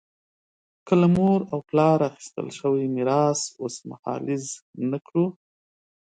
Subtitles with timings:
[0.87, 4.45] که له مور او پلار اخیستل شوی میراث اوسمهالیز
[4.89, 5.25] نه کړو.